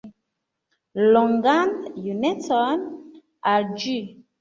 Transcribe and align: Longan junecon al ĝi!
Longan 1.11 1.75
junecon 2.07 2.91
al 3.55 3.73
ĝi! 3.81 3.99